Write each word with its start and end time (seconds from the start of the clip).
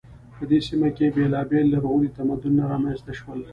په 0.35 0.43
دې 0.49 0.59
سیمه 0.67 0.89
کې 0.95 1.13
بیلابیل 1.15 1.65
لرغوني 1.73 2.09
تمدنونه 2.17 2.63
رامنځته 2.71 3.11
شول. 3.19 3.39